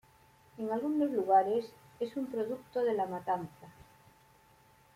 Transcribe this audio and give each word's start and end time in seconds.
En 0.57 0.71
algunos 0.71 1.11
lugares 1.11 1.63
es 1.99 2.15
un 2.17 2.25
producto 2.25 2.79
de 2.79 2.95
la 2.95 3.05
matanza. 3.05 3.67